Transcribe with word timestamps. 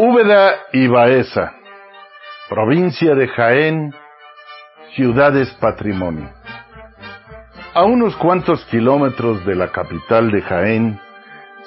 Úbeda 0.00 0.54
y 0.72 0.86
Baeza, 0.86 1.54
provincia 2.48 3.16
de 3.16 3.26
Jaén, 3.26 3.92
ciudades 4.94 5.52
patrimonio. 5.60 6.30
A 7.74 7.82
unos 7.82 8.14
cuantos 8.14 8.64
kilómetros 8.66 9.44
de 9.44 9.56
la 9.56 9.72
capital 9.72 10.30
de 10.30 10.40
Jaén 10.42 11.00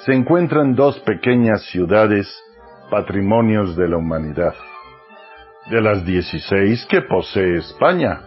se 0.06 0.14
encuentran 0.14 0.74
dos 0.74 0.98
pequeñas 1.00 1.62
ciudades 1.66 2.26
patrimonios 2.90 3.76
de 3.76 3.88
la 3.88 3.98
humanidad, 3.98 4.54
de 5.68 5.82
las 5.82 6.02
16 6.02 6.86
que 6.86 7.02
posee 7.02 7.58
España, 7.58 8.22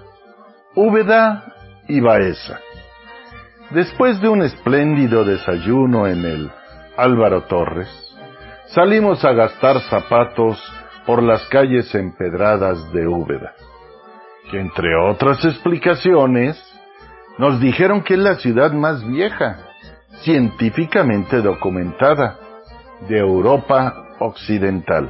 Úbeda 0.75 1.51
y 1.87 1.99
Baeza. 1.99 2.59
Después 3.71 4.21
de 4.21 4.29
un 4.29 4.43
espléndido 4.43 5.23
desayuno 5.25 6.05
en 6.05 6.25
el 6.25 6.51
Álvaro 6.95 7.45
Torres, 7.45 8.04
salimos 8.67 9.23
a 9.23 9.33
gastar 9.33 9.79
zapatos 9.81 10.61
por 11.05 11.21
las 11.21 11.47
calles 11.49 11.93
empedradas 11.93 12.91
de 12.91 13.07
Úbeda, 13.07 13.53
que 14.49 14.59
entre 14.59 14.95
otras 14.95 15.43
explicaciones, 15.45 16.61
nos 17.37 17.59
dijeron 17.59 18.01
que 18.01 18.13
es 18.13 18.19
la 18.19 18.35
ciudad 18.35 18.71
más 18.71 19.05
vieja, 19.05 19.57
científicamente 20.23 21.41
documentada, 21.41 22.39
de 23.09 23.19
Europa 23.19 24.15
Occidental. 24.19 25.09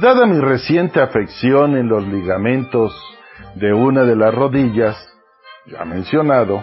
Dada 0.00 0.24
mi 0.26 0.38
reciente 0.38 1.00
afección 1.00 1.76
en 1.76 1.88
los 1.88 2.06
ligamentos 2.06 2.94
de 3.56 3.72
una 3.72 4.04
de 4.04 4.14
las 4.14 4.32
rodillas, 4.34 4.96
ya 5.66 5.84
mencionado, 5.84 6.62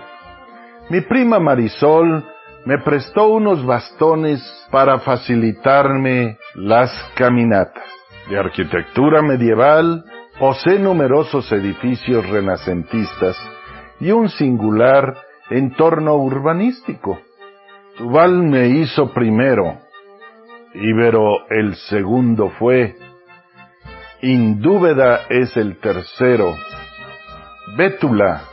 mi 0.90 1.02
prima 1.02 1.40
Marisol 1.40 2.26
me 2.66 2.78
prestó 2.80 3.28
unos 3.28 3.66
bastones 3.66 4.42
para 4.72 5.00
facilitarme 5.00 6.38
las 6.56 6.92
caminatas. 7.16 7.84
De 8.30 8.40
arquitectura 8.40 9.22
medieval, 9.22 10.06
posee 10.40 10.80
numerosos 10.80 11.52
edificios 11.52 12.28
renacentistas 12.30 13.38
y 14.00 14.12
un 14.12 14.30
singular 14.30 15.16
entorno 15.50 16.16
urbanístico. 16.16 17.20
Tubal 17.98 18.44
me 18.44 18.68
hizo 18.68 19.12
primero, 19.14 19.80
Ibero 20.74 21.48
el 21.50 21.76
segundo 21.76 22.50
fue, 22.58 22.96
Indúbeda 24.22 25.22
es 25.30 25.56
el 25.58 25.80
tercero, 25.80 26.56
Bétula 27.78 28.44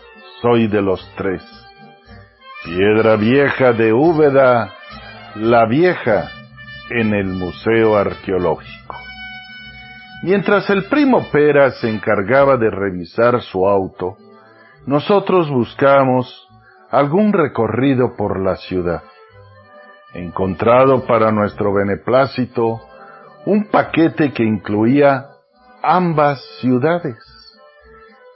soy 0.42 0.66
de 0.66 0.82
los 0.82 1.00
tres. 1.16 1.59
Piedra 2.64 3.16
vieja 3.16 3.72
de 3.72 3.90
Úbeda, 3.94 4.74
la 5.36 5.64
vieja 5.64 6.28
en 6.90 7.14
el 7.14 7.28
Museo 7.28 7.96
Arqueológico. 7.96 8.96
Mientras 10.22 10.68
el 10.68 10.84
primo 10.84 11.26
Pera 11.32 11.70
se 11.70 11.88
encargaba 11.88 12.58
de 12.58 12.70
revisar 12.70 13.40
su 13.40 13.66
auto, 13.66 14.18
nosotros 14.86 15.48
buscamos 15.48 16.46
algún 16.90 17.32
recorrido 17.32 18.14
por 18.14 18.38
la 18.38 18.56
ciudad. 18.56 19.04
Encontrado 20.12 21.06
para 21.06 21.32
nuestro 21.32 21.72
beneplácito 21.72 22.78
un 23.46 23.70
paquete 23.70 24.32
que 24.32 24.42
incluía 24.42 25.28
ambas 25.82 26.44
ciudades. 26.60 27.16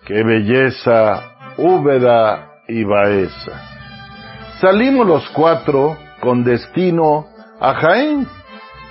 ¡Qué 0.07 0.23
belleza! 0.23 1.35
Úbeda 1.59 2.53
y 2.69 2.85
Baeza. 2.85 3.74
Salimos 4.65 5.07
los 5.07 5.29
cuatro 5.29 5.95
con 6.21 6.43
destino 6.43 7.27
a 7.61 7.75
Jaén, 7.75 8.27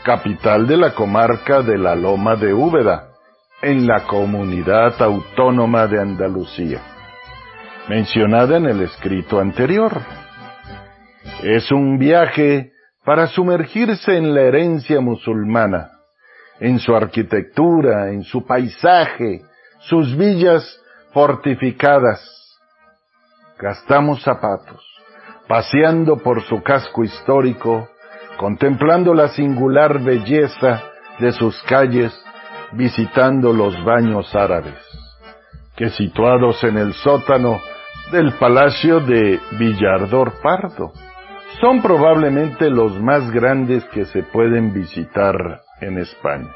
capital 0.04 0.68
de 0.68 0.78
la 0.78 0.94
comarca 0.94 1.64
de 1.64 1.80
la 1.80 1.96
Loma 1.96 2.36
de 2.36 2.54
Úbeda, 2.54 3.08
en 3.60 3.88
la 3.88 4.06
comunidad 4.06 5.02
autónoma 5.02 5.88
de 5.88 6.00
Andalucía, 6.00 6.80
mencionada 7.90 8.58
en 8.58 8.68
el 8.68 8.84
escrito 8.84 9.40
anterior. 9.40 10.00
Es 11.42 11.72
un 11.72 11.98
viaje 11.98 12.74
para 13.04 13.26
sumergirse 13.26 14.16
en 14.16 14.36
la 14.36 14.42
herencia 14.42 15.02
musulmana, 15.02 15.90
en 16.60 16.78
su 16.78 16.96
arquitectura, 16.96 18.12
en 18.12 18.22
su 18.22 18.46
paisaje, 18.46 19.42
sus 19.80 20.16
villas 20.16 20.80
fortificadas. 21.14 22.22
Gastamos 23.58 24.22
zapatos 24.22 24.93
paseando 25.54 26.18
por 26.18 26.42
su 26.42 26.64
casco 26.64 27.04
histórico, 27.04 27.88
contemplando 28.38 29.14
la 29.14 29.28
singular 29.28 30.00
belleza 30.00 30.82
de 31.20 31.32
sus 31.32 31.62
calles, 31.62 32.12
visitando 32.72 33.54
los 33.54 33.84
baños 33.84 34.34
árabes, 34.34 34.80
que 35.76 35.92
situados 35.92 36.64
en 36.64 36.80
el 36.80 36.94
sótano 36.94 37.62
del 38.12 38.34
Palacio 38.40 39.00
de 39.02 39.40
Villardor 39.60 40.42
Pardo, 40.42 40.92
son 41.62 41.84
probablemente 41.84 42.72
los 42.72 43.00
más 43.00 43.30
grandes 43.30 43.86
que 43.94 44.06
se 44.06 44.24
pueden 44.24 44.74
visitar 44.74 45.62
en 45.82 46.00
España. 46.00 46.50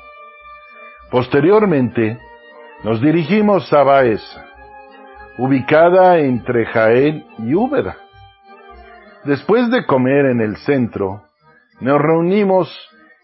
Posteriormente, 1.12 2.18
nos 2.84 3.00
dirigimos 3.00 3.72
a 3.74 3.84
Baeza, 3.84 4.44
ubicada 5.38 6.18
entre 6.18 6.66
Jaén 6.66 7.28
y 7.38 7.54
Úbeda, 7.54 8.07
Después 9.28 9.70
de 9.70 9.86
comer 9.86 10.28
en 10.28 10.40
el 10.40 10.56
centro, 10.56 11.24
nos 11.82 12.02
reunimos 12.02 12.74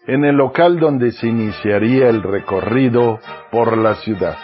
en 0.06 0.26
el 0.26 0.36
local 0.36 0.78
donde 0.78 1.12
se 1.12 1.26
iniciaría 1.28 2.10
el 2.10 2.22
recorrido 2.22 3.20
por 3.50 3.78
la 3.78 3.94
ciudad, 3.94 4.36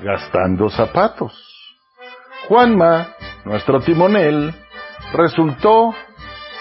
gastando 0.00 0.70
zapatos. 0.70 1.34
Juanma, 2.48 3.08
nuestro 3.44 3.80
timonel, 3.80 4.54
resultó 5.12 5.92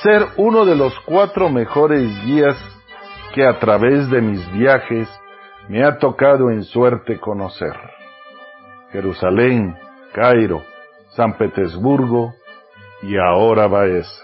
ser 0.03 0.27
uno 0.35 0.65
de 0.65 0.75
los 0.75 0.93
cuatro 1.05 1.47
mejores 1.49 2.03
guías 2.25 2.57
que 3.33 3.47
a 3.47 3.59
través 3.59 4.09
de 4.09 4.19
mis 4.19 4.51
viajes 4.51 5.07
me 5.69 5.85
ha 5.85 5.99
tocado 5.99 6.51
en 6.51 6.65
suerte 6.65 7.17
conocer. 7.17 7.79
Jerusalén, 8.91 9.73
Cairo, 10.11 10.63
San 11.11 11.37
Petersburgo, 11.37 12.33
y 13.01 13.17
ahora 13.17 13.67
Baeza, 13.67 14.23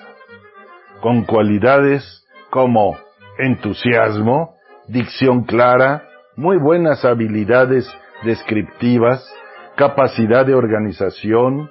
con 1.02 1.24
cualidades 1.24 2.26
como 2.50 2.98
entusiasmo, 3.40 4.56
dicción 4.88 5.44
clara, 5.44 6.04
muy 6.36 6.58
buenas 6.58 7.04
habilidades 7.06 7.90
descriptivas, 8.24 9.28
capacidad 9.76 10.46
de 10.46 10.54
organización, 10.54 11.70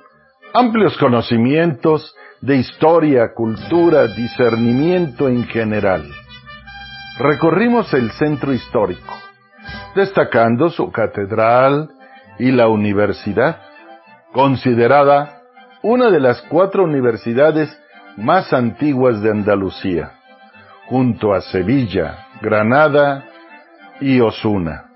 amplios 0.52 0.96
conocimientos 0.98 2.14
de 2.40 2.56
historia, 2.56 3.32
cultura, 3.34 4.06
discernimiento 4.06 5.28
en 5.28 5.44
general. 5.44 6.08
Recorrimos 7.18 7.92
el 7.92 8.10
centro 8.12 8.52
histórico, 8.52 9.14
destacando 9.94 10.70
su 10.70 10.90
catedral 10.90 11.90
y 12.38 12.50
la 12.50 12.68
universidad, 12.68 13.60
considerada 14.32 15.39
una 15.82 16.10
de 16.10 16.20
las 16.20 16.42
cuatro 16.42 16.84
universidades 16.84 17.76
más 18.16 18.52
antiguas 18.52 19.22
de 19.22 19.30
Andalucía, 19.30 20.12
junto 20.86 21.32
a 21.32 21.40
Sevilla, 21.40 22.26
Granada 22.42 23.24
y 24.00 24.20
Osuna, 24.20 24.86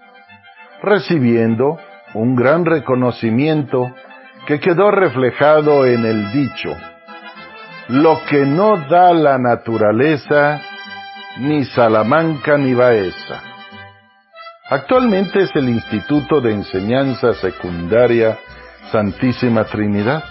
recibiendo 0.83 1.79
un 2.15 2.37
gran 2.37 2.65
reconocimiento 2.65 3.93
que 4.47 4.61
quedó 4.61 4.91
reflejado 4.91 5.87
en 5.87 6.05
el 6.05 6.33
dicho, 6.33 6.77
lo 7.89 8.21
que 8.29 8.45
no 8.45 8.77
da 8.89 9.13
la 9.13 9.39
naturaleza, 9.39 10.61
ni 11.39 11.65
Salamanca 11.65 12.59
ni 12.59 12.75
Baeza. 12.75 13.43
Actualmente 14.69 15.43
es 15.43 15.51
el 15.57 15.69
Instituto 15.69 16.41
de 16.41 16.53
Enseñanza 16.53 17.35
Secundaria 17.35 18.39
Santísima 18.91 19.65
Trinidad, 19.65 20.23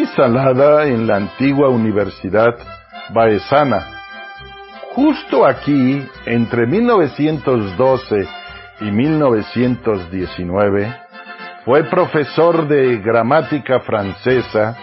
instalada 0.00 0.86
en 0.86 1.06
la 1.06 1.16
antigua 1.16 1.68
Universidad 1.68 2.56
Baezana, 3.10 4.00
Justo 4.92 5.46
aquí, 5.46 6.04
entre 6.26 6.66
1912 6.66 8.28
y 8.80 8.90
1919, 8.90 10.96
fue 11.64 11.84
profesor 11.84 12.66
de 12.66 12.98
gramática 12.98 13.78
francesa, 13.80 14.76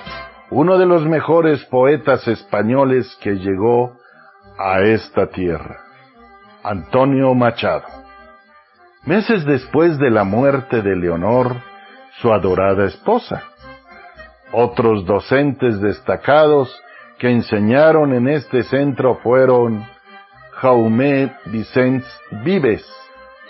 uno 0.49 0.77
de 0.77 0.85
los 0.85 1.05
mejores 1.05 1.65
poetas 1.65 2.25
españoles 2.25 3.17
que 3.21 3.31
llegó 3.31 3.97
a 4.57 4.79
esta 4.79 5.27
tierra, 5.27 5.81
Antonio 6.63 7.33
Machado. 7.33 7.83
Meses 9.03 9.45
después 9.45 9.99
de 9.99 10.09
la 10.09 10.23
muerte 10.23 10.81
de 10.81 10.95
Leonor, 10.95 11.57
su 12.21 12.31
adorada 12.31 12.85
esposa. 12.85 13.43
Otros 14.51 15.05
docentes 15.05 15.81
destacados 15.81 16.81
que 17.19 17.29
enseñaron 17.29 18.13
en 18.13 18.27
este 18.29 18.63
centro 18.63 19.15
fueron 19.23 19.85
Jaume 20.53 21.35
Vicens 21.45 22.05
Vives 22.43 22.85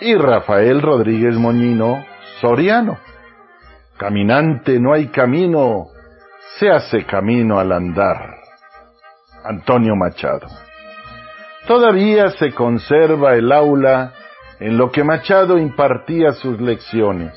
y 0.00 0.14
Rafael 0.14 0.82
Rodríguez 0.82 1.36
Moñino 1.36 2.04
Soriano. 2.40 2.98
Caminante 3.96 4.78
no 4.78 4.92
hay 4.92 5.08
camino, 5.08 5.86
se 6.58 6.70
hace 6.70 7.04
camino 7.04 7.58
al 7.58 7.72
andar. 7.72 8.36
Antonio 9.44 9.96
Machado. 9.96 10.46
Todavía 11.66 12.30
se 12.30 12.52
conserva 12.52 13.34
el 13.34 13.52
aula 13.52 14.12
en 14.60 14.76
lo 14.76 14.90
que 14.90 15.04
Machado 15.04 15.58
impartía 15.58 16.32
sus 16.32 16.60
lecciones. 16.60 17.32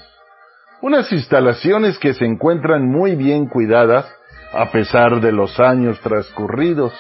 Unas 0.82 1.12
instalaciones 1.12 2.00
que 2.00 2.16
se 2.16 2.26
encuentran 2.26 2.90
muy 2.90 3.16
bien 3.16 3.46
cuidadas 3.46 4.12
a 4.52 4.72
pesar 4.72 5.22
de 5.22 5.32
los 5.32 5.60
años 5.60 6.00
transcurridos 6.02 6.92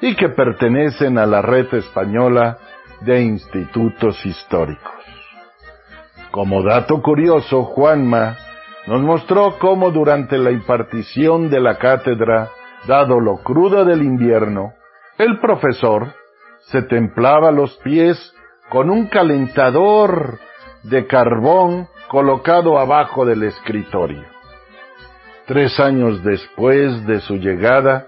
y 0.00 0.14
que 0.14 0.28
pertenecen 0.28 1.18
a 1.18 1.26
la 1.26 1.42
red 1.42 1.72
española 1.74 2.58
de 3.00 3.22
institutos 3.22 4.24
históricos. 4.24 4.92
Como 6.30 6.62
dato 6.62 7.02
curioso, 7.02 7.64
Juanma 7.64 8.36
nos 8.86 9.02
mostró 9.02 9.58
cómo 9.58 9.90
durante 9.90 10.38
la 10.38 10.52
impartición 10.52 11.50
de 11.50 11.60
la 11.60 11.78
cátedra, 11.78 12.50
dado 12.86 13.18
lo 13.18 13.38
crudo 13.38 13.84
del 13.84 14.02
invierno, 14.02 14.74
el 15.18 15.40
profesor 15.40 16.14
se 16.68 16.82
templaba 16.82 17.50
los 17.50 17.76
pies 17.78 18.34
con 18.68 18.90
un 18.90 19.06
calentador 19.08 20.38
de 20.84 21.06
carbón 21.06 21.88
colocado 22.08 22.78
abajo 22.78 23.24
del 23.24 23.42
escritorio. 23.42 24.24
Tres 25.46 25.78
años 25.78 26.22
después 26.24 27.06
de 27.06 27.20
su 27.20 27.36
llegada, 27.36 28.06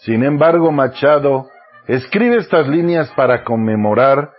sin 0.00 0.24
embargo, 0.24 0.70
Machado 0.70 1.48
escribe 1.86 2.36
estas 2.36 2.68
líneas 2.68 3.10
para 3.16 3.42
conmemorar 3.42 4.30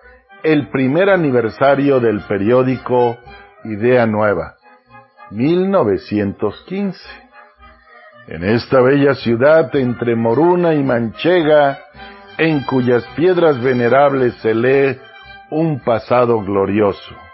el 0.44 0.70
primer 0.70 1.10
aniversario 1.10 2.00
del 2.00 2.22
periódico 2.22 3.18
Idea 3.66 4.06
Nueva, 4.06 4.56
1915. 5.32 6.98
En 8.28 8.44
esta 8.44 8.80
bella 8.82 9.16
ciudad 9.16 9.76
entre 9.76 10.16
Moruna 10.16 10.76
y 10.76 10.84
Manchega, 10.84 11.80
en 12.38 12.62
cuyas 12.64 13.06
piedras 13.18 13.62
venerables 13.62 14.36
se 14.36 14.54
lee 14.54 14.98
un 15.50 15.80
pasado 15.80 16.40
glorioso. 16.42 17.29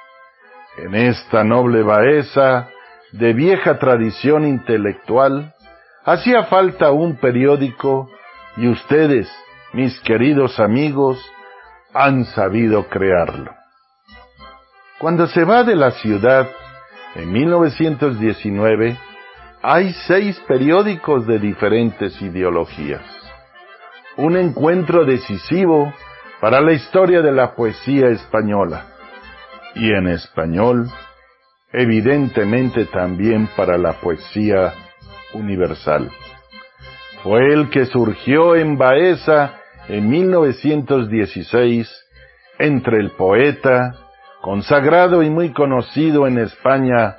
En 0.78 0.94
esta 0.94 1.44
noble 1.44 1.84
Baeza, 1.84 2.68
de 3.14 3.34
vieja 3.34 3.80
tradición 3.80 4.46
intelectual, 4.46 5.54
hacía 6.04 6.44
falta 6.46 6.92
un 6.92 7.16
periódico 7.16 8.10
y 8.58 8.68
ustedes, 8.68 9.32
mis 9.74 9.98
queridos 10.02 10.60
amigos, 10.60 11.18
han 11.94 12.26
sabido 12.26 12.90
crearlo. 12.90 13.52
Cuando 15.00 15.28
se 15.28 15.46
va 15.46 15.64
de 15.64 15.76
la 15.76 15.92
ciudad, 15.92 16.48
en 17.16 17.32
1919, 17.32 18.98
hay 19.62 19.94
seis 20.08 20.38
periódicos 20.48 21.26
de 21.26 21.40
diferentes 21.40 22.22
ideologías. 22.22 23.02
Un 24.18 24.36
encuentro 24.38 25.06
decisivo 25.06 25.94
para 26.42 26.60
la 26.60 26.74
historia 26.74 27.22
de 27.22 27.32
la 27.32 27.56
poesía 27.56 28.10
española. 28.10 28.95
Y 29.76 29.92
en 29.92 30.08
español, 30.08 30.90
evidentemente 31.72 32.86
también 32.86 33.50
para 33.56 33.78
la 33.78 33.94
poesía 33.94 34.74
universal. 35.34 36.10
Fue 37.24 37.54
el 37.54 37.70
que 37.70 37.86
surgió 37.86 38.56
en 38.56 38.78
Baeza 38.78 39.56
en 39.90 40.10
1916 40.10 41.90
entre 42.60 43.00
el 43.00 43.12
poeta, 43.12 43.94
consagrado 44.42 45.24
y 45.24 45.30
muy 45.30 45.52
conocido 45.52 46.28
en 46.28 46.38
España, 46.38 47.18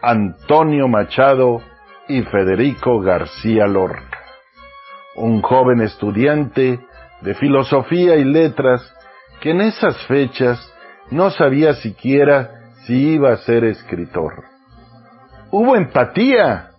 Antonio 0.00 0.88
Machado 0.88 1.60
y 2.08 2.22
Federico 2.22 3.00
García 3.00 3.66
Lorca. 3.66 4.18
Un 5.16 5.42
joven 5.42 5.80
estudiante 5.80 6.80
de 7.20 7.34
filosofía 7.34 8.16
y 8.16 8.24
letras 8.24 8.94
que 9.40 9.50
en 9.50 9.60
esas 9.60 9.96
fechas 10.06 10.72
no 11.10 11.30
sabía 11.30 11.74
siquiera 11.74 12.50
si 12.84 13.14
iba 13.14 13.32
a 13.32 13.38
ser 13.38 13.64
escritor. 13.64 14.44
Hubo 15.50 15.76
empatía, 15.76 16.70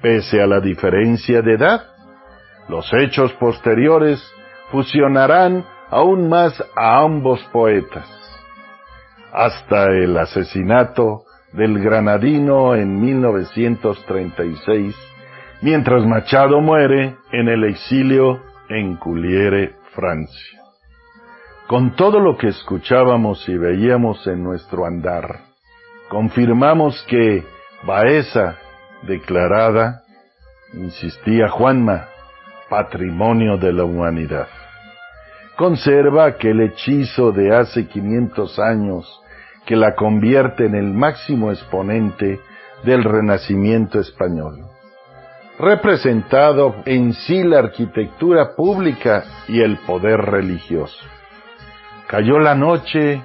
pese 0.00 0.40
a 0.40 0.46
la 0.46 0.60
diferencia 0.60 1.42
de 1.42 1.54
edad. 1.54 1.82
Los 2.68 2.92
hechos 2.92 3.32
posteriores 3.34 4.22
fusionarán 4.70 5.64
aún 5.90 6.28
más 6.28 6.62
a 6.76 7.00
ambos 7.00 7.42
poetas. 7.52 8.08
Hasta 9.32 9.86
el 9.86 10.16
asesinato 10.16 11.24
del 11.52 11.80
granadino 11.80 12.74
en 12.74 13.00
1936, 13.00 14.96
mientras 15.62 16.04
Machado 16.06 16.60
muere 16.60 17.16
en 17.32 17.48
el 17.48 17.64
exilio 17.64 18.40
en 18.68 18.96
Culiere, 18.96 19.74
Francia. 19.94 20.63
Con 21.66 21.96
todo 21.96 22.20
lo 22.20 22.36
que 22.36 22.48
escuchábamos 22.48 23.48
y 23.48 23.56
veíamos 23.56 24.26
en 24.26 24.42
nuestro 24.42 24.84
andar, 24.84 25.40
confirmamos 26.10 27.02
que 27.08 27.42
Baeza, 27.86 28.58
declarada, 29.02 30.02
insistía 30.74 31.48
Juanma, 31.48 32.08
patrimonio 32.68 33.56
de 33.56 33.72
la 33.72 33.84
humanidad. 33.84 34.48
Conserva 35.56 36.26
aquel 36.26 36.60
hechizo 36.60 37.32
de 37.32 37.56
hace 37.56 37.86
500 37.86 38.58
años 38.58 39.20
que 39.64 39.76
la 39.76 39.94
convierte 39.94 40.66
en 40.66 40.74
el 40.74 40.92
máximo 40.92 41.50
exponente 41.50 42.40
del 42.84 43.04
renacimiento 43.04 44.00
español 44.00 44.66
representado 45.58 46.74
en 46.84 47.12
sí 47.12 47.42
la 47.44 47.60
arquitectura 47.60 48.56
pública 48.56 49.24
y 49.46 49.60
el 49.60 49.78
poder 49.78 50.20
religioso. 50.20 51.13
Cayó 52.14 52.38
la 52.38 52.54
noche 52.54 53.20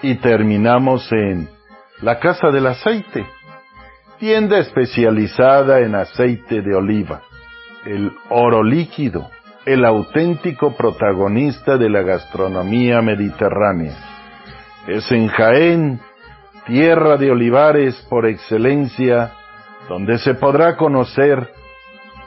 y 0.00 0.14
terminamos 0.14 1.10
en 1.10 1.48
la 2.02 2.20
Casa 2.20 2.52
del 2.52 2.68
Aceite, 2.68 3.26
tienda 4.20 4.58
especializada 4.60 5.80
en 5.80 5.96
aceite 5.96 6.62
de 6.62 6.72
oliva, 6.72 7.22
el 7.84 8.12
oro 8.28 8.62
líquido, 8.62 9.28
el 9.66 9.84
auténtico 9.84 10.76
protagonista 10.76 11.76
de 11.78 11.90
la 11.90 12.02
gastronomía 12.02 13.02
mediterránea. 13.02 13.96
Es 14.86 15.10
en 15.10 15.26
Jaén, 15.26 16.00
tierra 16.64 17.16
de 17.16 17.32
olivares 17.32 17.96
por 18.08 18.24
excelencia, 18.24 19.32
donde 19.88 20.16
se 20.18 20.34
podrá 20.34 20.76
conocer 20.76 21.50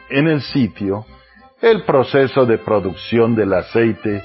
en 0.10 0.28
el 0.28 0.42
sitio 0.42 1.06
el 1.62 1.84
proceso 1.86 2.46
de 2.46 2.58
producción 2.58 3.34
del 3.34 3.54
aceite 3.54 4.22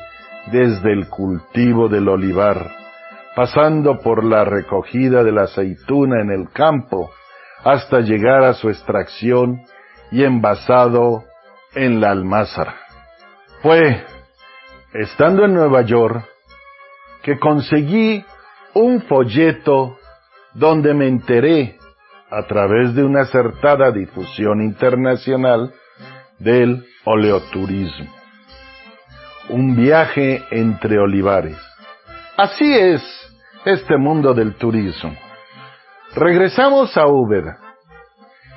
desde 0.53 0.93
el 0.93 1.09
cultivo 1.09 1.89
del 1.89 2.09
olivar, 2.09 2.71
pasando 3.35 3.99
por 3.99 4.25
la 4.25 4.45
recogida 4.45 5.23
de 5.23 5.33
la 5.33 5.43
aceituna 5.43 6.23
en 6.23 6.31
el 6.31 6.51
campo, 6.51 7.11
hasta 7.65 8.01
llegar 8.01 8.45
a 8.45 8.55
su 8.55 8.69
extracción 8.69 9.63
y 10.11 10.23
envasado 10.23 11.25
en 11.75 12.01
la 12.01 12.11
almázara. 12.11 12.77
Fue, 13.63 14.05
estando 14.95 15.45
en 15.45 15.55
Nueva 15.55 15.83
York, 15.83 16.25
que 17.23 17.39
conseguí 17.39 18.25
un 18.75 19.03
folleto 19.03 19.97
donde 20.55 20.95
me 20.95 21.09
enteré 21.09 21.77
a 22.31 22.47
través 22.47 22.95
de 22.95 23.05
una 23.05 23.23
acertada 23.23 23.91
difusión 23.91 24.63
internacional 24.63 25.73
del 26.39 26.85
oleoturismo. 27.05 28.13
Un 29.49 29.77
viaje 29.77 30.43
entre 30.51 30.99
olivares. 30.99 31.57
Así 32.37 32.73
es 32.75 33.03
este 33.65 33.97
mundo 33.97 34.35
del 34.35 34.55
turismo. 34.57 35.15
Regresamos 36.15 36.97
a 36.97 37.07
Úbeda, 37.07 37.59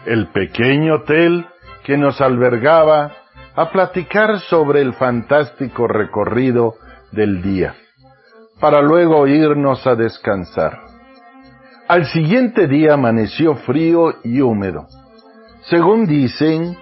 el 0.05 0.27
pequeño 0.27 0.95
hotel 0.95 1.45
que 1.83 1.97
nos 1.97 2.19
albergaba 2.21 3.11
a 3.55 3.69
platicar 3.71 4.39
sobre 4.39 4.81
el 4.81 4.93
fantástico 4.93 5.87
recorrido 5.87 6.75
del 7.11 7.41
día, 7.41 7.75
para 8.59 8.81
luego 8.81 9.27
irnos 9.27 9.85
a 9.85 9.95
descansar. 9.95 10.79
Al 11.87 12.05
siguiente 12.05 12.67
día 12.67 12.93
amaneció 12.93 13.55
frío 13.55 14.15
y 14.23 14.41
húmedo. 14.41 14.87
Según 15.63 16.05
dicen 16.05 16.77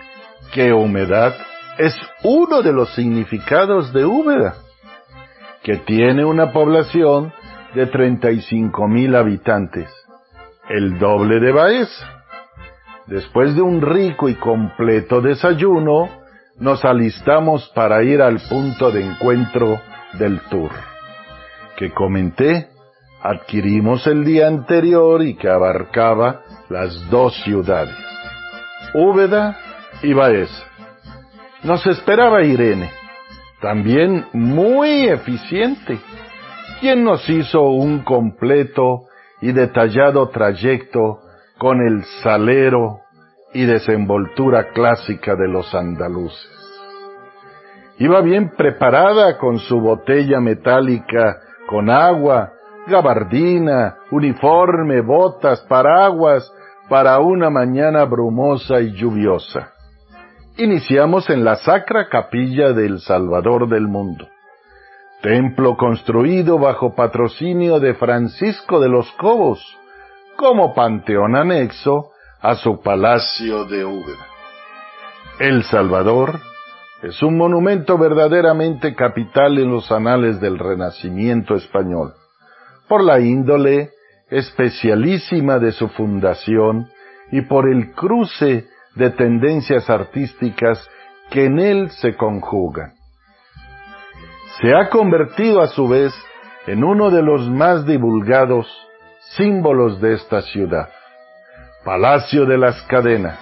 que 0.54 0.74
humedad 0.74 1.34
es 1.78 1.96
uno 2.24 2.62
de 2.62 2.74
los 2.74 2.94
significados 2.96 3.94
de 3.94 4.06
Úbeda, 4.06 4.56
que 5.64 5.78
tiene 5.78 6.26
una 6.26 6.52
población 6.52 7.34
de 7.76 7.86
35 7.86 8.88
mil 8.88 9.16
habitantes, 9.16 9.90
el 10.70 10.98
doble 10.98 11.40
de 11.40 11.52
Baeza. 11.52 12.24
Después 13.06 13.56
de 13.56 13.62
un 13.62 13.82
rico 13.82 14.28
y 14.28 14.36
completo 14.36 15.22
desayuno, 15.22 16.10
nos 16.60 16.84
alistamos 16.84 17.72
para 17.76 18.04
ir 18.04 18.22
al 18.22 18.40
punto 18.50 18.92
de 18.92 19.06
encuentro 19.06 19.80
del 20.14 20.40
tour, 20.50 20.72
que 21.78 21.92
comenté, 21.92 22.70
adquirimos 23.22 24.08
el 24.08 24.26
día 24.26 24.48
anterior 24.48 25.22
y 25.22 25.36
que 25.36 25.50
abarcaba 25.50 26.42
las 26.70 27.10
dos 27.10 27.36
ciudades, 27.44 27.96
Úbeda 28.94 29.58
y 30.02 30.14
Baeza. 30.14 30.67
Nos 31.64 31.86
esperaba 31.88 32.44
Irene, 32.44 32.92
también 33.62 34.26
muy 34.34 35.08
eficiente, 35.08 36.00
quien 36.80 37.04
nos 37.04 37.28
hizo 37.30 37.64
un 37.64 38.04
completo 38.04 39.06
y 39.42 39.52
detallado 39.52 40.30
trayecto 40.30 41.20
con 41.58 41.82
el 41.82 42.04
salero 42.22 43.00
y 43.54 43.66
desenvoltura 43.66 44.72
clásica 44.72 45.36
de 45.36 45.48
los 45.48 45.74
andaluces. 45.74 46.52
Iba 47.98 48.22
bien 48.22 48.52
preparada 48.56 49.40
con 49.40 49.58
su 49.58 49.80
botella 49.80 50.40
metálica, 50.40 51.40
con 51.68 51.90
agua, 51.90 52.52
gabardina, 52.86 53.98
uniforme, 54.12 55.02
botas, 55.02 55.62
paraguas, 55.62 56.54
para 56.88 57.20
una 57.20 57.50
mañana 57.50 58.06
brumosa 58.06 58.80
y 58.80 58.94
lluviosa. 58.94 59.74
Iniciamos 60.60 61.30
en 61.30 61.46
la 61.46 61.58
sacra 61.58 62.10
capilla 62.10 62.74
del 62.74 63.00
Salvador 63.00 63.70
del 63.70 63.88
Mundo, 63.88 64.28
templo 65.22 65.78
construido 65.78 66.58
bajo 66.58 66.96
patrocinio 66.96 67.80
de 67.80 67.94
Francisco 67.94 68.80
de 68.80 68.90
los 68.90 69.12
Cobos, 69.20 69.78
como 70.36 70.74
panteón 70.74 71.36
anexo 71.36 72.10
a 72.42 72.56
su 72.56 72.82
palacio 72.82 73.66
de 73.66 73.86
Úbeda. 73.86 74.26
El 75.40 75.62
Salvador 75.62 76.40
es 77.04 77.22
un 77.22 77.38
monumento 77.38 78.00
verdaderamente 78.00 78.96
capital 78.96 79.60
en 79.60 79.70
los 79.70 79.92
anales 79.92 80.42
del 80.42 80.58
Renacimiento 80.58 81.54
español, 81.54 82.16
por 82.88 83.04
la 83.04 83.20
índole 83.20 83.92
especialísima 84.32 85.60
de 85.60 85.72
su 85.72 85.88
fundación 85.90 86.90
y 87.32 87.42
por 87.42 87.70
el 87.70 87.92
cruce 87.92 88.66
de 88.98 89.12
tendencias 89.12 89.89
artísticas 89.89 90.89
que 91.30 91.46
en 91.46 91.60
él 91.60 91.89
se 91.92 92.16
conjugan. 92.16 92.94
Se 94.62 94.75
ha 94.75 94.89
convertido 94.89 95.62
a 95.62 95.68
su 95.68 95.88
vez 95.88 96.13
en 96.66 96.84
uno 96.84 97.10
de 97.12 97.22
los 97.22 97.50
más 97.50 97.86
divulgados 97.86 98.68
símbolos 99.36 100.01
de 100.01 100.13
esta 100.13 100.42
ciudad, 100.42 100.89
Palacio 101.84 102.46
de 102.46 102.58
las 102.58 102.82
Cadenas. 102.84 103.39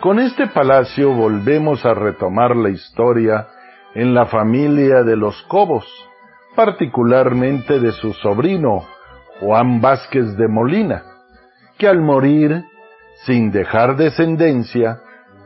Con 0.00 0.18
este 0.18 0.46
palacio 0.46 1.12
volvemos 1.12 1.84
a 1.84 1.94
retomar 1.94 2.56
la 2.56 2.70
historia 2.70 3.48
en 3.94 4.14
la 4.14 4.26
familia 4.26 5.02
de 5.02 5.16
los 5.16 5.42
Cobos, 5.44 5.86
particularmente 6.54 7.78
de 7.78 7.92
su 7.92 8.12
sobrino, 8.14 8.84
Juan 9.40 9.80
Vázquez 9.80 10.36
de 10.36 10.48
Molina, 10.48 11.02
que 11.78 11.88
al 11.88 12.00
morir, 12.00 12.64
sin 13.24 13.50
dejar 13.50 13.96
descendencia, 13.96 15.00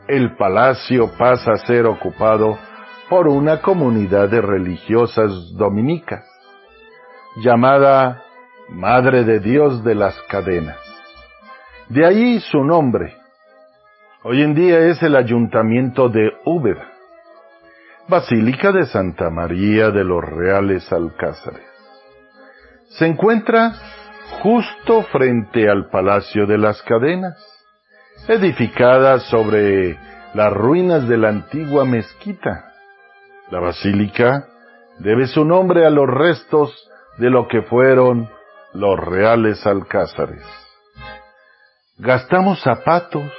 el 0.07 0.35
palacio 0.35 1.11
pasa 1.17 1.51
a 1.51 1.57
ser 1.57 1.85
ocupado 1.85 2.57
por 3.09 3.27
una 3.27 3.61
comunidad 3.61 4.29
de 4.29 4.41
religiosas 4.41 5.31
dominicas, 5.55 6.25
llamada 7.37 8.23
Madre 8.69 9.23
de 9.23 9.39
Dios 9.39 9.83
de 9.83 9.95
las 9.95 10.19
Cadenas. 10.23 10.77
De 11.89 12.05
ahí 12.05 12.39
su 12.39 12.63
nombre. 12.63 13.15
Hoy 14.23 14.41
en 14.41 14.55
día 14.55 14.79
es 14.87 15.01
el 15.03 15.15
ayuntamiento 15.15 16.09
de 16.09 16.31
Úbeda, 16.45 16.91
Basílica 18.09 18.71
de 18.71 18.85
Santa 18.87 19.29
María 19.29 19.89
de 19.91 20.03
los 20.03 20.23
Reales 20.23 20.91
Alcázares. 20.91 21.65
Se 22.89 23.05
encuentra 23.05 23.73
justo 24.41 25.03
frente 25.03 25.69
al 25.69 25.89
Palacio 25.89 26.45
de 26.45 26.57
las 26.57 26.81
Cadenas, 26.81 27.56
edificada 28.27 29.19
sobre 29.19 29.97
las 30.33 30.53
ruinas 30.53 31.07
de 31.07 31.17
la 31.17 31.29
antigua 31.29 31.85
mezquita. 31.85 32.73
La 33.49 33.59
basílica 33.59 34.47
debe 34.99 35.27
su 35.27 35.45
nombre 35.45 35.85
a 35.85 35.89
los 35.89 36.07
restos 36.07 36.89
de 37.17 37.29
lo 37.29 37.47
que 37.47 37.61
fueron 37.61 38.29
los 38.73 38.99
reales 38.99 39.65
alcázares. 39.65 40.43
Gastamos 41.97 42.61
zapatos 42.61 43.31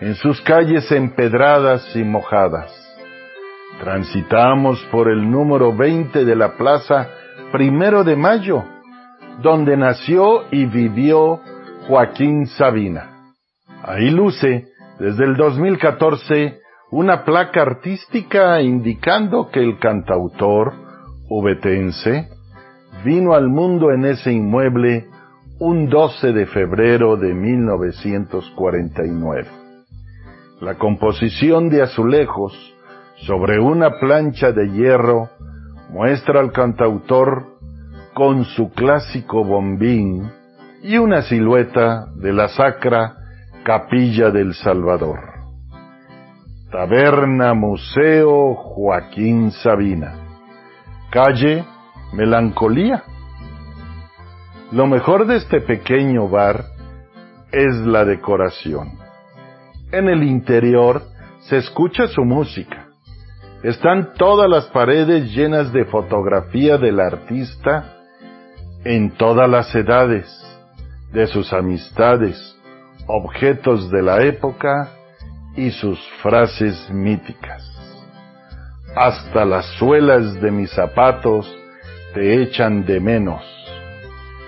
en 0.00 0.14
sus 0.14 0.40
calles 0.42 0.90
empedradas 0.92 1.96
y 1.96 2.04
mojadas. 2.04 2.70
Transitamos 3.80 4.80
por 4.92 5.10
el 5.10 5.28
número 5.30 5.74
20 5.74 6.24
de 6.24 6.36
la 6.36 6.56
plaza 6.56 7.08
primero 7.50 8.04
de 8.04 8.16
mayo, 8.16 8.64
donde 9.40 9.76
nació 9.76 10.44
y 10.50 10.66
vivió 10.66 11.40
Joaquín 11.88 12.46
Sabina. 12.46 13.11
Ahí 13.84 14.10
luce, 14.10 14.68
desde 15.00 15.24
el 15.24 15.36
2014, 15.36 16.60
una 16.92 17.24
placa 17.24 17.62
artística 17.62 18.62
indicando 18.62 19.50
que 19.50 19.58
el 19.58 19.80
cantautor 19.80 20.72
ubetense 21.28 22.28
vino 23.04 23.34
al 23.34 23.48
mundo 23.48 23.90
en 23.90 24.04
ese 24.04 24.30
inmueble 24.30 25.08
un 25.58 25.88
12 25.88 26.32
de 26.32 26.46
febrero 26.46 27.16
de 27.16 27.34
1949. 27.34 29.48
La 30.60 30.74
composición 30.74 31.68
de 31.68 31.82
azulejos 31.82 32.52
sobre 33.26 33.58
una 33.58 33.98
plancha 33.98 34.52
de 34.52 34.70
hierro 34.70 35.28
muestra 35.90 36.38
al 36.38 36.52
cantautor 36.52 37.56
con 38.14 38.44
su 38.44 38.70
clásico 38.70 39.42
bombín 39.42 40.30
y 40.84 40.98
una 40.98 41.22
silueta 41.22 42.06
de 42.14 42.32
la 42.32 42.46
sacra 42.48 43.16
Capilla 43.64 44.30
del 44.32 44.54
Salvador. 44.54 45.20
Taberna 46.72 47.54
Museo 47.54 48.54
Joaquín 48.56 49.52
Sabina. 49.52 50.14
Calle 51.12 51.64
melancolía. 52.12 53.04
Lo 54.72 54.88
mejor 54.88 55.28
de 55.28 55.36
este 55.36 55.60
pequeño 55.60 56.28
bar 56.28 56.64
es 57.52 57.76
la 57.86 58.04
decoración. 58.04 58.98
En 59.92 60.08
el 60.08 60.24
interior 60.24 61.02
se 61.42 61.58
escucha 61.58 62.08
su 62.08 62.24
música. 62.24 62.88
Están 63.62 64.14
todas 64.14 64.50
las 64.50 64.66
paredes 64.70 65.32
llenas 65.36 65.72
de 65.72 65.84
fotografía 65.84 66.78
del 66.78 66.98
artista 66.98 67.94
en 68.84 69.12
todas 69.12 69.48
las 69.48 69.72
edades, 69.72 70.26
de 71.12 71.28
sus 71.28 71.52
amistades, 71.52 72.58
objetos 73.06 73.90
de 73.90 74.02
la 74.02 74.22
época 74.22 74.90
y 75.56 75.70
sus 75.70 75.98
frases 76.22 76.90
míticas. 76.90 77.68
Hasta 78.94 79.44
las 79.44 79.66
suelas 79.78 80.40
de 80.40 80.50
mis 80.50 80.70
zapatos 80.70 81.50
te 82.14 82.42
echan 82.42 82.84
de 82.84 83.00
menos. 83.00 83.42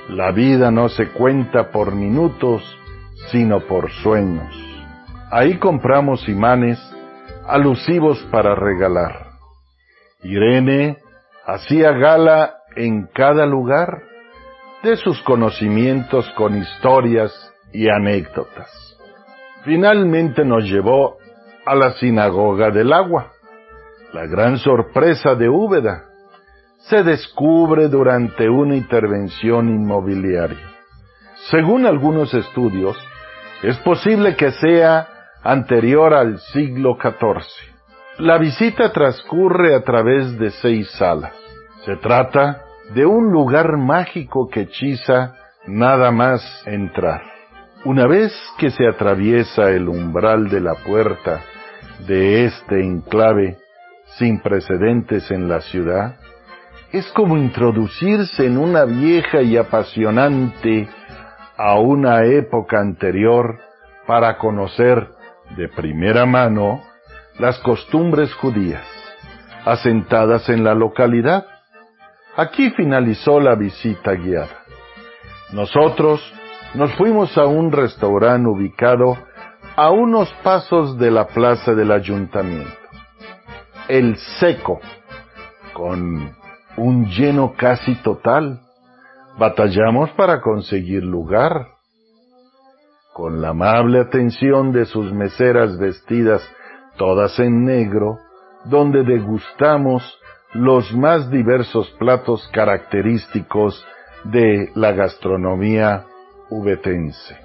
La 0.09 0.33
vida 0.33 0.71
no 0.71 0.89
se 0.89 1.09
cuenta 1.09 1.71
por 1.71 1.95
minutos, 1.95 2.63
sino 3.31 3.61
por 3.61 3.91
sueños. 3.91 4.55
Ahí 5.31 5.57
compramos 5.59 6.29
imanes 6.29 6.79
alusivos 7.47 8.23
para 8.31 8.55
regalar. 8.55 9.31
Irene 10.23 10.99
hacía 11.47 11.93
gala 11.93 12.55
en 12.77 13.07
cada 13.15 13.47
lugar 13.47 14.03
de 14.83 14.97
sus 14.97 15.21
conocimientos 15.23 16.29
con 16.37 16.57
historias 16.57 17.33
y 17.75 17.89
anécdotas. 17.89 18.97
Finalmente 19.65 20.45
nos 20.45 20.65
llevó 20.65 21.19
a 21.67 21.75
la 21.75 21.93
sinagoga 21.95 22.71
del 22.71 22.93
agua, 22.93 23.33
la 24.13 24.27
gran 24.27 24.59
sorpresa 24.59 25.35
de 25.35 25.49
Úbeda, 25.49 26.05
se 26.89 27.03
descubre 27.03 27.89
durante 27.89 28.49
una 28.49 28.77
intervención 28.77 29.69
inmobiliaria. 29.69 30.71
Según 31.51 31.87
algunos 31.87 32.33
estudios, 32.33 32.97
es 33.63 33.77
posible 33.79 34.37
que 34.37 34.53
sea 34.53 35.09
anterior 35.43 36.15
al 36.15 36.39
siglo 36.39 36.97
XIV. 37.01 37.75
La 38.19 38.39
visita 38.39 38.93
transcurre 38.93 39.75
a 39.75 39.83
través 39.83 40.39
de 40.39 40.51
seis 40.51 40.91
salas. 40.93 41.35
Se 41.85 41.97
trata 41.97 42.63
de 42.95 43.05
un 43.05 43.33
lugar 43.33 43.77
mágico 43.77 44.49
que 44.49 44.63
hechiza 44.63 45.35
nada 45.67 46.11
más 46.11 46.43
entrar. 46.67 47.34
Una 47.85 48.07
vez 48.07 48.33
que 48.57 48.71
se 48.71 48.87
atraviesa 48.89 49.69
el 49.71 49.91
umbral 49.91 50.49
de 50.49 50.61
la 50.61 50.75
puerta 50.75 51.43
de 52.07 52.47
este 52.47 52.83
enclave 52.83 53.59
sin 54.17 54.41
precedentes 54.41 55.31
en 55.31 55.51
la 55.51 55.61
ciudad, 55.61 56.17
es 56.93 57.07
como 57.13 57.37
introducirse 57.37 58.47
en 58.47 58.57
una 58.57 58.87
vieja 58.87 59.43
y 59.43 59.59
apasionante 59.59 60.89
a 61.59 61.79
una 61.79 62.25
época 62.25 62.81
anterior 62.81 63.59
para 64.07 64.39
conocer 64.39 65.07
de 65.55 65.69
primera 65.69 66.25
mano 66.25 66.83
las 67.39 67.59
costumbres 67.59 68.33
judías 68.33 68.87
asentadas 69.67 70.49
en 70.49 70.65
la 70.65 70.75
localidad. 70.75 71.45
Aquí 72.35 72.71
finalizó 72.71 73.41
la 73.41 73.55
visita 73.57 74.13
guiada. 74.13 74.65
Nosotros 75.53 76.23
nos 76.75 76.93
fuimos 76.97 77.37
a 77.39 77.47
un 77.47 77.71
restaurante 77.71 78.49
ubicado 78.49 79.17
a 79.77 79.91
unos 79.91 80.33
pasos 80.43 80.99
de 80.99 81.11
la 81.11 81.27
plaza 81.29 81.75
del 81.75 81.93
ayuntamiento. 81.93 82.71
El 83.89 84.17
Seco, 84.41 84.81
con 85.73 86.35
un 86.77 87.07
lleno 87.07 87.55
casi 87.57 87.95
total. 87.97 88.61
Batallamos 89.39 90.11
para 90.13 90.41
conseguir 90.41 91.03
lugar. 91.03 91.69
Con 93.13 93.41
la 93.41 93.51
amable 93.51 94.01
atención 94.01 94.73
de 94.73 94.87
sus 94.87 95.13
meseras 95.13 95.79
vestidas 95.79 96.43
todas 96.97 97.39
en 97.39 97.65
negro, 97.65 98.19
donde 98.65 99.05
degustamos 99.05 100.19
los 100.53 100.93
más 100.95 101.31
diversos 101.31 101.91
platos 101.99 102.49
característicos 102.53 103.85
de 104.25 104.71
la 104.75 104.93
gastronomía 104.93 106.07
ubetense, 106.51 107.37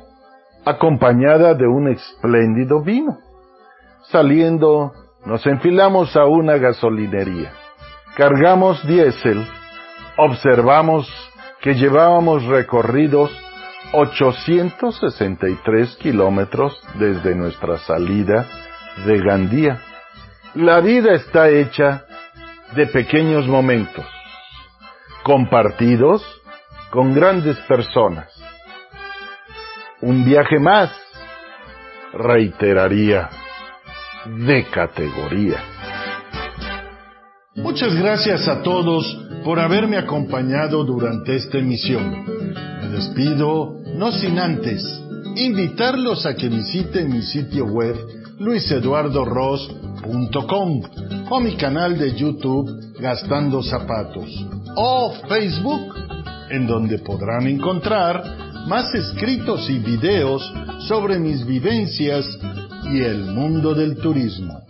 acompañada 0.65 1.53
de 1.53 1.67
un 1.67 1.89
espléndido 1.89 2.81
vino. 2.81 3.19
Saliendo, 4.11 4.93
nos 5.25 5.45
enfilamos 5.45 6.15
a 6.15 6.25
una 6.25 6.57
gasolinería. 6.57 7.51
Cargamos 8.15 8.85
diésel, 8.87 9.45
observamos 10.17 11.07
que 11.61 11.75
llevábamos 11.75 12.45
recorridos 12.45 13.31
863 13.91 15.95
kilómetros 15.97 16.81
desde 16.95 17.35
nuestra 17.35 17.77
salida 17.79 18.47
de 19.05 19.19
Gandía. 19.19 19.81
La 20.55 20.79
vida 20.79 21.13
está 21.13 21.49
hecha 21.49 22.05
de 22.75 22.87
pequeños 22.87 23.47
momentos, 23.47 24.05
compartidos 25.23 26.25
con 26.91 27.13
grandes 27.13 27.57
personas. 27.61 28.38
Un 30.01 30.23
viaje 30.23 30.59
más, 30.59 30.91
reiteraría, 32.13 33.29
de 34.25 34.63
categoría. 34.65 35.57
Muchas 37.55 37.95
gracias 37.95 38.47
a 38.47 38.61
todos 38.61 39.05
por 39.43 39.59
haberme 39.59 39.97
acompañado 39.97 40.85
durante 40.85 41.35
esta 41.35 41.57
emisión. 41.57 42.23
Me 42.81 42.87
despido, 42.95 43.75
no 43.95 44.13
sin 44.13 44.39
antes, 44.39 44.81
invitarlos 45.35 46.25
a 46.25 46.33
que 46.33 46.47
visiten 46.47 47.11
mi 47.11 47.21
sitio 47.21 47.65
web 47.65 47.97
luiseduardoros.com 48.39 50.81
o 51.29 51.39
mi 51.41 51.57
canal 51.57 51.99
de 51.99 52.15
YouTube 52.15 52.69
Gastando 53.01 53.61
Zapatos 53.61 54.29
o 54.77 55.13
Facebook, 55.27 55.93
en 56.51 56.67
donde 56.67 56.99
podrán 56.99 57.47
encontrar 57.47 58.48
más 58.69 58.93
escritos 58.93 59.67
y 59.67 59.79
videos 59.79 60.53
sobre 60.87 61.17
mis 61.17 61.43
vivencias 61.43 62.37
y 62.83 63.01
el 63.01 63.25
mundo 63.25 63.73
del 63.73 63.97
turismo. 63.97 64.68